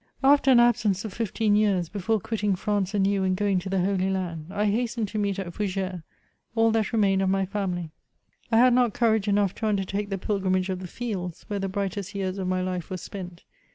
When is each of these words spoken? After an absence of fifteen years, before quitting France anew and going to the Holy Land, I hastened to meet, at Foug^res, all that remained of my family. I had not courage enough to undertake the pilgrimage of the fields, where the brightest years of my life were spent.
After 0.23 0.49
an 0.49 0.59
absence 0.59 1.05
of 1.05 1.13
fifteen 1.13 1.55
years, 1.55 1.87
before 1.87 2.19
quitting 2.19 2.55
France 2.55 2.95
anew 2.95 3.23
and 3.23 3.35
going 3.37 3.59
to 3.59 3.69
the 3.69 3.81
Holy 3.85 4.09
Land, 4.09 4.47
I 4.49 4.65
hastened 4.65 5.09
to 5.09 5.19
meet, 5.19 5.37
at 5.37 5.53
Foug^res, 5.53 6.01
all 6.55 6.71
that 6.71 6.91
remained 6.91 7.21
of 7.21 7.29
my 7.29 7.45
family. 7.45 7.91
I 8.51 8.57
had 8.57 8.73
not 8.73 8.95
courage 8.95 9.27
enough 9.27 9.53
to 9.53 9.67
undertake 9.67 10.09
the 10.09 10.17
pilgrimage 10.17 10.69
of 10.69 10.79
the 10.79 10.87
fields, 10.87 11.43
where 11.49 11.59
the 11.59 11.69
brightest 11.69 12.15
years 12.15 12.39
of 12.39 12.47
my 12.47 12.63
life 12.63 12.89
were 12.89 12.97
spent. 12.97 13.43